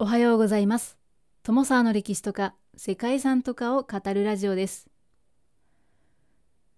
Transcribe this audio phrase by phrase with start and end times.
[0.00, 0.96] おはようございます。
[1.42, 4.88] 友沢の歴史とか世界遺産とかを語るラジオです。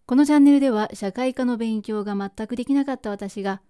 [0.06, 3.60] このチャンネルでは社会科の勉強が全くできなかった私が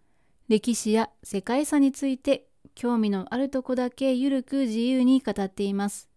[0.49, 6.09] 歴史や世界遺産について興味のあるとこだけゆるく自由に語っています。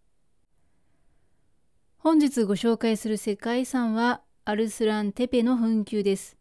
[1.98, 6.38] 本日ご紹介する世界遺産はアルスランテペの墳丘です。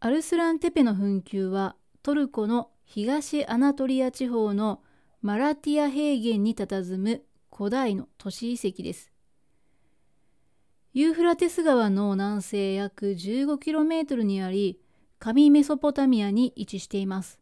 [0.00, 4.80] アルスランテペの墳丘はトルコの東アナトリア地方の
[5.24, 9.10] マラティア平原に佇む古代の都市遺跡です。
[10.92, 14.78] ユーフラテス川の南西約 15km にあり、
[15.18, 17.40] 上メソポタミアに位置しています。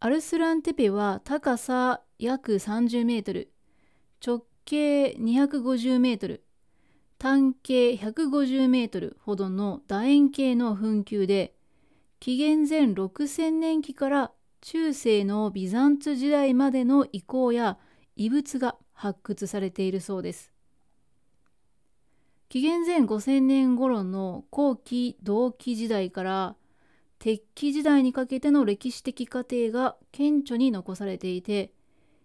[0.00, 3.50] アルスランテペは高さ約30メートル、
[4.22, 6.44] 直径250メートル、
[7.16, 11.54] 単径150メートルほどの楕円形の墳丘で、
[12.20, 17.78] 紀元前6000年期から中世のビザンツ時代までの遺構や
[18.16, 20.52] 遺物が発掘されているそうです。
[22.48, 26.56] 紀元前5000年頃の後期同期時代から
[27.18, 31.72] 鉄器時代にかけての歴史的過程が顕著に残されていて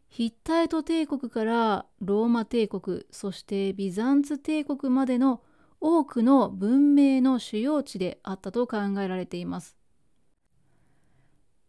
[0.08, 5.42] ヒッタイト帝国からローマ帝国そしてビザンツ帝国までの
[5.82, 9.76] 多くの文明の主要地であったと考えられています。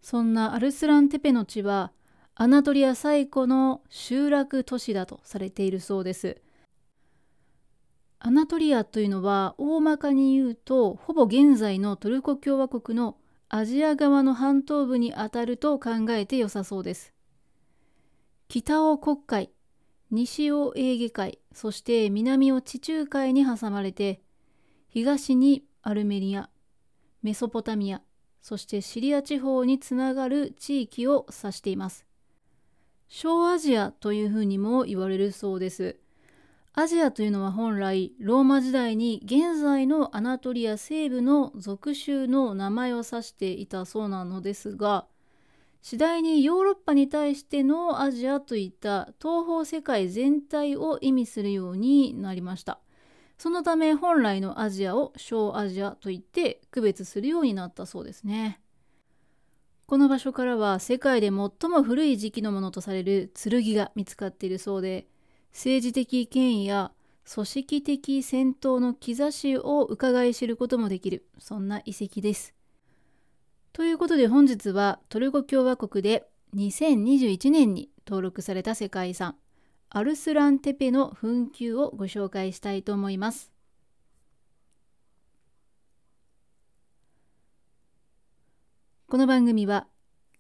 [0.05, 1.91] そんなアルスランテペの地は
[2.34, 6.42] アナトリア最古の集落都市だとされているそうです。
[8.19, 13.16] アナトリアというのは大まかに言うとほぼ現在のトルコ共和国の
[13.48, 17.14] アジア側の半島部にあたると考えて良さそうです。
[18.48, 19.52] 北を黒海
[20.10, 24.20] 西をエーゲ海そして南を地中海に挟まれて
[24.86, 26.50] 東にアルメリア
[27.22, 28.02] メソポタミア
[28.45, 32.05] そしてシリア地方につながる地域を指しています
[33.09, 35.97] 小アジアというふうにも言われるそうです
[36.75, 45.06] アジアというのは本来ローマ時代に現在のアナトリア西部の属州の名前を指していたそうなのですが
[45.81, 52.84] 次第にヨーロッパに対してのアジアといった東方世界全体を意味するようになりました。
[53.44, 58.59] そのため本来のアジアを小アジアといって区別するようになったそうですね。
[59.84, 61.34] この場所からは世界で最
[61.69, 65.06] も古い時期のものとされる剣が見つかっているそうで
[65.53, 66.93] 政治的権威や
[67.31, 72.55] 組織的戦闘の兆しを伺い知ることもできるそんな遺跡です。
[73.75, 76.26] ということで本日はトルコ共和国で
[76.56, 79.37] 2021年に登録された世界遺産
[79.97, 83.53] アルスランテペの墳丘をご紹介したいと思います。
[89.09, 89.87] この番組は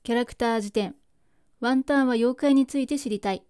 [0.02, 0.96] キャラクター辞典
[1.60, 3.44] ワンタンは妖怪について知りたい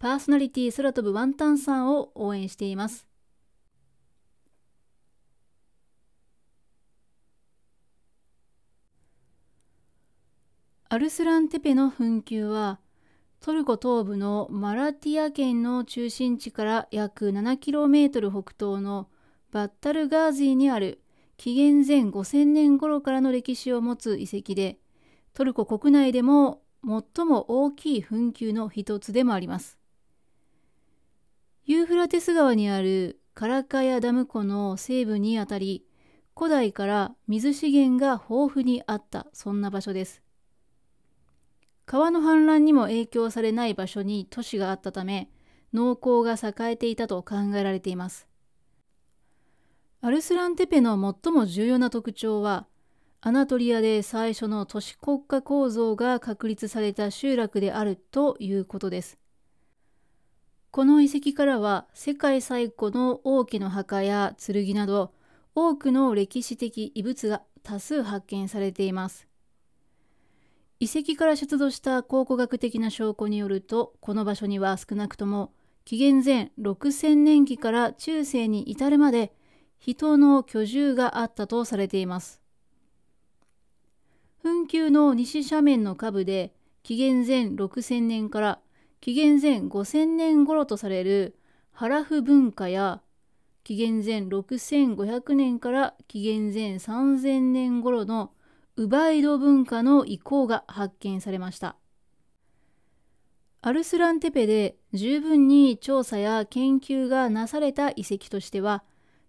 [0.00, 3.06] パーソナリティ空飛ぶワンタンさんを応援しています。
[10.88, 12.80] アルスランテペの墳丘は
[13.40, 19.08] トルコ東部のマラティア県の中心地から約 7km 北東の
[19.50, 21.00] バッタルガーズィにある
[21.38, 24.76] 紀元前5000年頃からの歴史を持つ遺跡で
[25.32, 29.78] トルコ国内でも最も大きい墳丘の一つでもあります。
[31.64, 35.86] ユーフラテス川にあるカラカヤダム湖の西部にあたり
[36.36, 40.20] 古代から水資源が豊富にあったそんな場所です。
[41.90, 45.28] 川の氾濫にも影響されない場所に都市があったため
[45.74, 48.28] 農耕が栄えていたと考えられています。
[50.00, 50.92] アルスランテペの
[51.24, 52.68] 最も重要な特徴は
[53.20, 59.18] アナトリアで最初の都市国家構造が確立された集落であるということです。
[60.70, 65.12] この遺跡からは世界最古の王家の墓や剣など
[65.56, 69.29] 多くの歴史的遺物が多数発見されています。
[70.80, 75.52] 遺跡から出土した考古学的な証拠によるとこの場所には少なくとも
[75.84, 79.34] 紀元前6000年期から中世に至るまで
[79.78, 82.40] 人の居住があったとされています。
[84.42, 88.60] 墳丘の西斜面の下部で紀元前6000年から
[89.02, 91.36] 紀元前5000年頃とされる
[91.72, 93.02] ハラフ文化や
[93.64, 98.32] 紀元前6500年から紀元前3000年頃の
[98.80, 101.76] ウバイド文化の遺構が発見されました。
[103.60, 108.82] アルスランテペで十分に調査や研究がなされた遺跡としては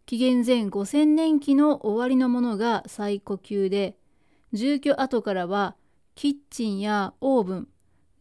[0.06, 3.98] 紀元前5000年期の終わりのものが最古級で
[4.54, 5.76] 住居跡からは
[6.16, 7.68] キッチンやオーブン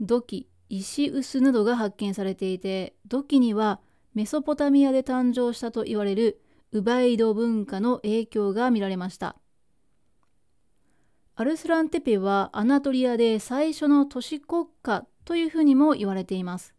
[0.00, 3.78] 土器石臼などが発見されていて土器には
[4.14, 6.40] メソポタミアで誕生したと言われる
[6.72, 9.36] ウバイド文化の影響が見られました
[11.40, 16.74] アルスランテペはアナトリアで最初の都市国家というふうにも言われています。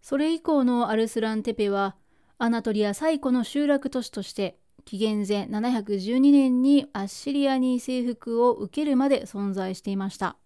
[0.00, 1.96] それ以降のアルスランテペは
[2.38, 4.56] アナトリア最古の集落都市として
[4.86, 10.38] 紀元前712年にアッシリアに征服を受けるまで存在していました。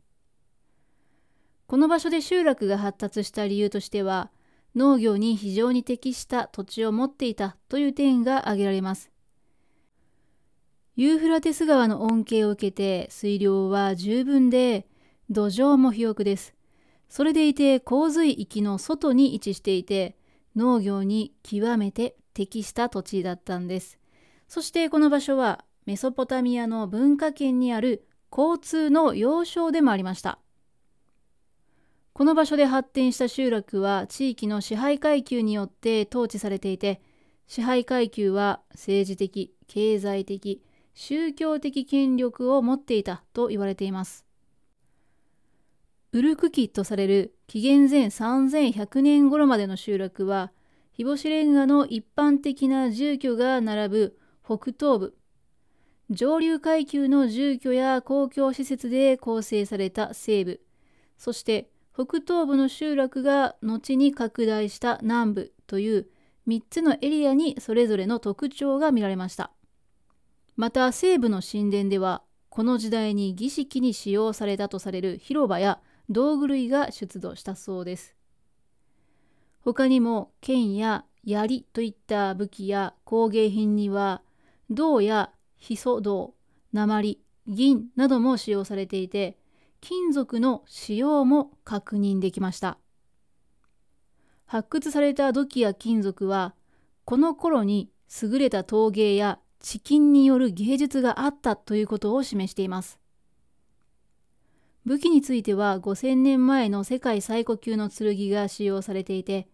[1.69, 4.33] この場所で集落が発達した理由としては
[4.75, 9.13] 農業に非常に適した土地を持っていたという点が挙げられます。
[10.99, 14.85] ユーフラテス川の恩恵を受けて水量は十分で
[15.31, 16.55] 土壌も肥沃です。
[17.09, 20.17] それでいて洪水域の外に位置していて
[20.57, 23.97] 農業に極めて適した土地だったんです。
[24.49, 28.05] そしてこの場所はメソポタミアの文化圏にある
[28.37, 30.41] 交通の要衝でもありました。
[32.13, 37.01] この場所で発展した集落は地域の支配階級によって統治されていて
[37.47, 40.61] 支配階級は政治的経済的
[41.01, 44.27] 宗教的権力を持っていたと言われています。
[46.11, 50.51] ウルク期とされる紀元前3100年頃までの集落は
[50.93, 55.17] 日干しレンガの一般的な住居が並ぶ北東部。
[56.11, 60.61] 上流階級の住居や公共施設で構成された西部。
[61.17, 66.09] そして北東部の集落が後に拡大した南部という
[66.49, 69.53] 3つのエリアにそれぞれの特徴が見られました。
[70.59, 75.79] また西部の神殿ではこの時代に儀式に使用されたとされる広場や
[76.11, 78.17] 道具類が出土したそうです。
[79.61, 84.21] 他にも剣や槍といった武器や工芸品には
[84.69, 86.35] 銅やヒ素銅
[86.73, 89.39] 鉛銀なども使用されていて
[89.81, 92.79] 金属の使用も確認できました。
[94.45, 96.57] 発掘された土器や金属は
[97.05, 102.99] この頃に優れた陶芸や地金による芸術があったということを示しています。
[104.85, 109.47] 武器については5000年前の世界最古級の剣が使用されていて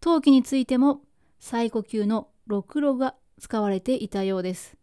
[0.00, 1.02] 陶器についても
[1.38, 4.76] 最古級のろくろが使われていたようです。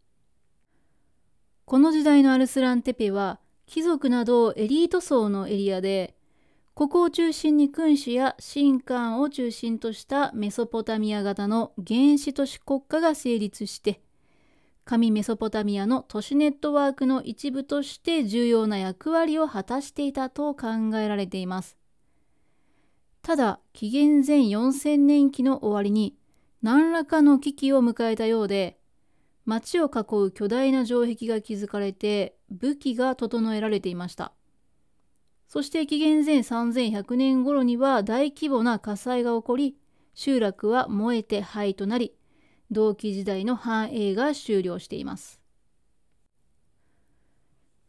[1.66, 6.16] この時代のアルスランテペは貴族などエリート層のエリアで
[6.74, 14.01] ここを中心に君主や神官を中心としたメソポタミア型の原始都市国家が成立して
[14.89, 21.77] 上メソポタミアの都市ネットワークの一部として重要な役割を果たしていたと考えられています。
[23.21, 26.15] ただ、紀元前4000年期の終わりに
[26.63, 28.80] 何らかの危機を迎えたようで、
[29.45, 34.31] 町を囲う巨大な城壁が築かれて武器が整えられていました。
[35.47, 39.75] そして紀元前3100年頃には大規模な火災が起こり、
[40.15, 42.15] 集落は燃えて灰となり、
[42.71, 45.39] 同期時代の繁栄が終了しています。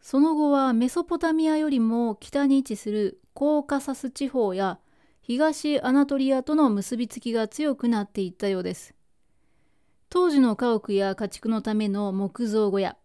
[0.00, 4.78] その後はメソポタミアよりも北に位置するコーカサス地方や
[5.20, 8.94] 東アナトリアとの結びつきが強くなっていったようです。
[10.08, 12.96] 当時の家屋や家畜のための木造小屋、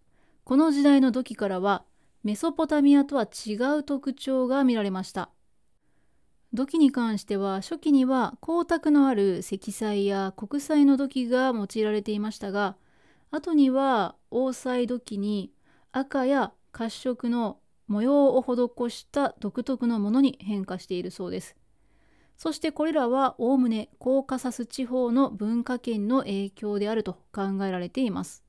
[0.43, 1.83] この時代の土器からは
[2.23, 5.29] メソポタミアとは違う特徴が見られました。
[6.55, 12.77] 土器に関しては初期には光沢のある積載や国際の土器が用いられていましたが
[13.29, 15.51] 後には黄彩土器に
[15.91, 21.55] 赤や褐色の模様を施した独特のものに変化しているそうです。
[22.37, 28.43] そしてこれらはおおむねコーカサス地方の文化圏の影響であると考えられています。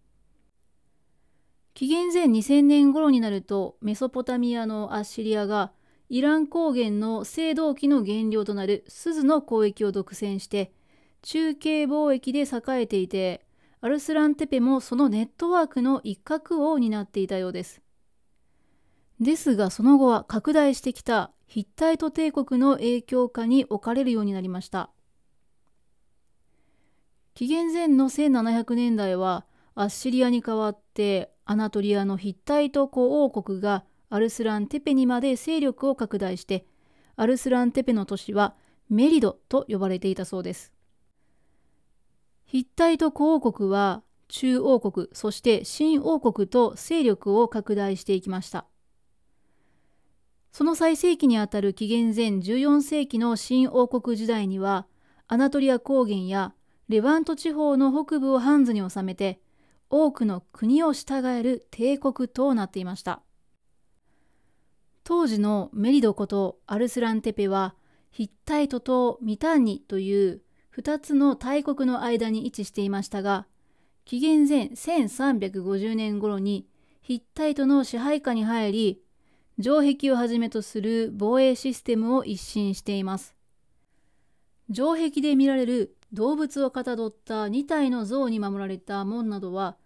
[1.75, 5.73] 紀元前2000年頃になるとメソポタミアのアッシリアが
[6.09, 10.73] イラン高原の青銅器の原料となる鈴の交易を独占して
[11.23, 13.45] 中継貿易で栄えていて
[13.81, 17.83] アルスランテペもそのネットワークの一角を担っていたようです。
[19.21, 24.91] ですがその後は拡大してきたヒッタイト帝国の影響下に置かれるようになりました。
[27.35, 29.45] 紀元前の1700年代は
[29.75, 36.67] アッシリアに代わってアナトリアのヒッタイト古王国がアルスランテペにまで勢力を拡大して
[37.17, 38.55] アルスランテペの都市は
[38.89, 40.73] メリドと呼ばれていたそうです。
[42.45, 48.67] ヒッタイト古王国は中王国そして新王国と勢力を拡大していきました。
[50.53, 54.87] その最盛期にあたる紀元前14世紀の新王国時代には
[55.29, 56.55] アナトリア高原や
[56.89, 59.41] レバント地方の北部をハンズに治めて
[59.91, 63.23] 多くの国を従える帝国となっていました。
[65.09, 67.77] 当時のメリドことアルスランテペは
[68.11, 70.43] ヒッタイトとミタンニという
[70.77, 73.47] 2つの大国の間に位置していましたが
[74.05, 76.67] 紀元前1350年頃に
[77.03, 79.01] ヒッタイトの支配下に入り
[79.63, 83.37] 城壁をはじめとする防衛システムを一新しています。
[84.75, 89.77] 城壁で見られる動物をかたどった2体の像に守られた門などは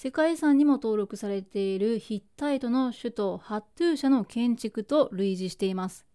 [0.00, 6.06] 世界遺産にも登録されているヒッタイトの首都ハットゥーシャの建築と類似しています。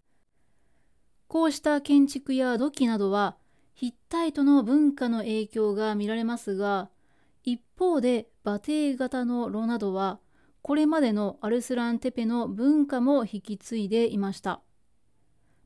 [1.28, 3.36] こうした建築や土器などは
[3.74, 6.92] ヒッタイトの文化の影響が見られますが
[7.44, 10.22] 一方で馬蹄型の炉などは
[10.62, 14.62] これまでのアルスランテペの文化も引き継いでいました。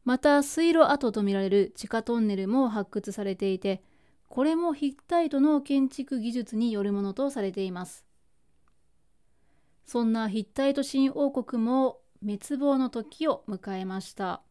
[0.06, 3.84] また水路跡とみられる地下トンネルも発掘されていて
[4.28, 8.07] これもヒッタイトの建築技術によるものとされています。
[9.88, 14.42] そんなヒッタイト新王国も滅亡の時を迎えました。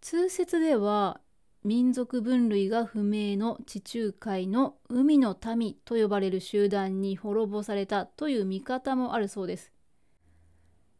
[0.00, 1.20] 通説では
[1.64, 9.72] 民族分類が不明の地中海の海の民と呼ばれる集団に滅ぼされたという見方もあるそうです。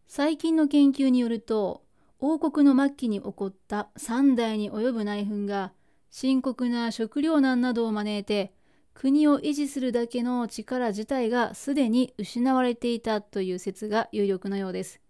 [0.08, 1.84] 最近の研究によると
[2.18, 5.72] 王国の末期に起こった3代に及ぶ内紛が
[6.10, 8.52] 深刻な食糧難などを招いて
[9.00, 15.00] 国を維持するだけの力自体がすでに失われていたという説が有力なようです。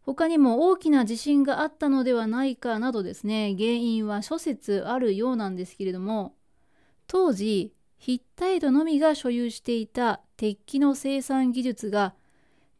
[0.00, 6.34] 他にも大きな地震があったのではないかなどですね原因は諸説あるようなんですけれども
[7.06, 12.14] 当時ヒッタイトのみが所有していた鉄器の生産技術が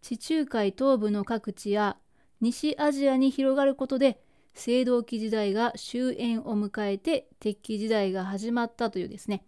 [0.01, 1.97] 地中海東部の各地や
[2.41, 4.21] 西アジアに広がることで
[4.57, 9.45] 青銅器時代が終焉を迎えて鉄器時代が始まったというですね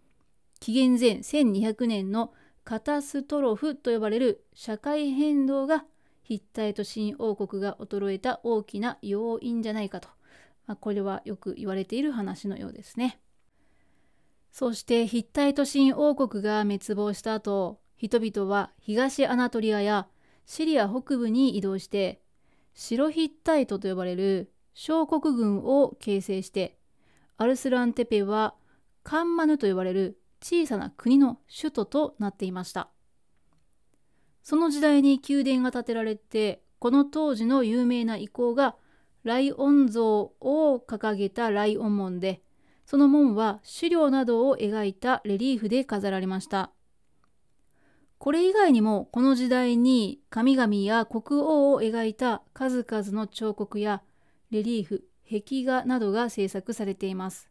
[0.60, 2.32] 紀元前1200年の
[2.64, 5.84] カタストロフと呼ばれる社会変動が
[6.22, 10.08] ヒッタイト新王国が衰えた大きな要因じゃないかと、
[10.66, 13.18] まあ、これはよく言われている話のようですね。
[14.52, 20.08] そしてヒッタイト新王国が滅亡した後人々は東アナトリアや
[20.44, 22.20] シリア北部に移動して
[22.74, 26.78] 白ヒッタイトと呼ばれる小国軍を形成して
[27.36, 28.54] アルスランテペは
[29.02, 32.90] カンマヌと呼ばれる小さな国の首都となっていました。
[34.42, 38.75] その時代に宮殿が建てられてこの当時の有名な遺構が
[39.23, 42.42] ライオン像を掲げたライオン門で
[42.87, 46.70] その門は資料などを描いたレリーフで飾られました
[48.18, 54.02] これ以外にもこの時代に神々や国王を描いた数々の彫刻や
[54.50, 57.50] レリーフ壁画などが制作されています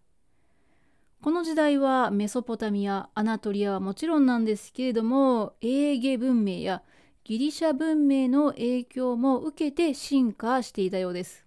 [1.21, 6.81] この時代はメソポタミアアナトリアはもちろんなんですけれどもエーゲ文明や
[7.25, 11.45] ギリシャ文明の影響も受けて進化していたようです。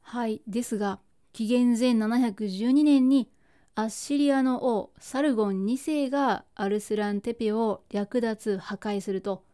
[0.00, 0.98] はいですが
[1.32, 3.30] 紀元前712年に
[3.74, 9.44] アッシリアの王サルゴン2世がアルスランテペを略奪破壊すると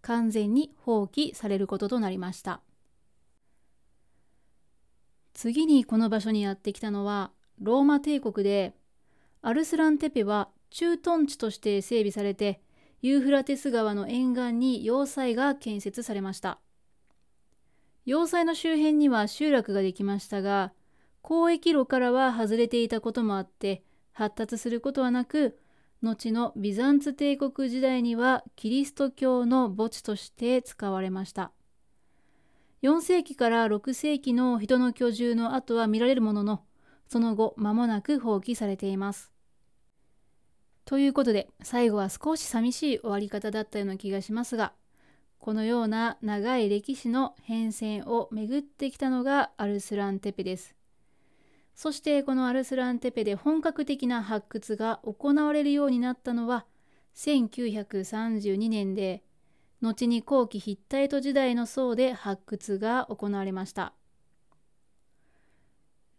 [0.00, 2.60] 完全に放棄されることとなりました
[5.32, 7.30] 次にこの場所にやってきたのは
[7.60, 8.74] ローマ帝国で
[9.42, 12.60] アルスランテペは駐屯地として整備されて
[13.02, 16.58] ユーフラテス川の沿岸に要塞が建設されました。
[18.06, 20.72] 要塞の周辺には集落ができましたが
[21.22, 23.82] 交易路からは外れていたこともあって
[24.12, 25.58] 発達することはなく
[26.02, 31.52] 後のビザンツ帝国時代にはキリスト教の墓地として使われました。
[32.82, 36.62] 4世紀から6世紀の人の居住の跡は見られるものの
[37.08, 39.32] その後間もなく放棄されています。
[40.84, 44.74] ということで最後は少し寂しい終わり方だったような気がしますが
[45.38, 50.74] このような長い歴史の変遷を巡ってきたのがアルスランテペです。
[51.74, 56.66] そしてこのアルスランテペで本格的な発掘が行われるようになったのは
[57.16, 59.22] 1932年で
[59.82, 63.92] 後に後期ヒッタイト時代の層で発掘が行われました。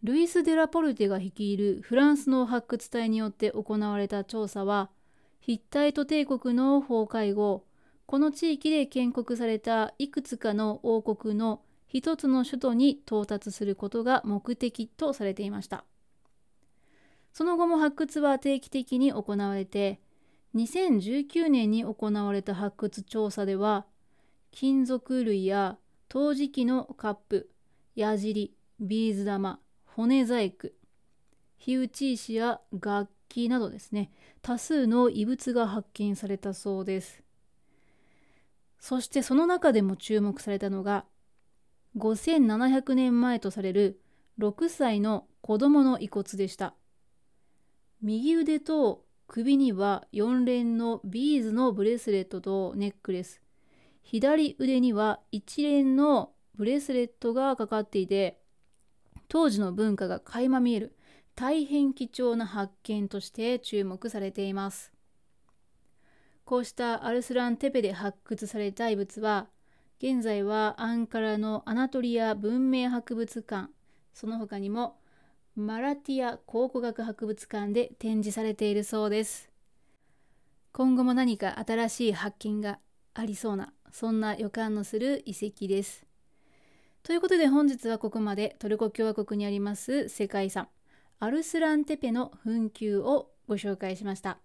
[0.06, 4.92] ルイス・デラポルテが率いるフランスの発掘隊によって行われた調査は
[5.40, 7.66] ヒッタイト帝国の崩壊後
[8.06, 15.86] この地域で建国されたいくつかの王国の一つの首都に到達することが目的とされていました。
[17.34, 20.00] その後も発掘は定期的に行われて
[20.54, 23.88] 2019年に行われた発掘調査では
[24.52, 27.50] 金属類や陶磁器のカップ
[27.96, 29.60] 矢尻ビーズ玉
[29.96, 30.72] 骨細工
[31.58, 34.12] 火打ち石や楽器などですね。
[34.42, 37.24] 多数の遺物が発見されたそうです。
[38.78, 41.06] そしてその中でも注目されたのが
[41.96, 44.02] 5700年前とされる
[44.38, 46.76] 6歳の子供の遺骨でした。
[48.02, 53.42] 右腕と首には4連のビーズのブレスレットとネックレス。
[54.04, 58.42] 左腕には一連のブレスレットがかかっていて
[59.28, 60.96] 当時の文化が垣間見える
[61.36, 64.92] 大変貴重な発見として注目されています。
[66.46, 69.48] こうしたアルスランテペで発掘された遺物は
[69.98, 73.72] 現在はアンカラのアナトリア文明博物館
[74.14, 75.00] その他にも
[75.56, 79.50] マラティア考古学博物館で展示されているそうです。
[80.72, 82.80] 今後も何か新しい発見が
[83.14, 86.05] ありそうなそんな予感のする遺跡です。
[87.06, 90.70] ということで本日はここまでトルコ共和国にあります世界遺産
[91.20, 94.40] アルスランテペの紛糾をご紹介しました。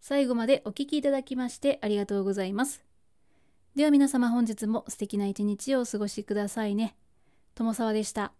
[0.00, 2.82] 最後までお聴きいただきましてありがとうございます。
[3.76, 6.96] では皆様本日も素敵な一日をお過ごしくださいね。
[7.54, 8.32] 友沢でした。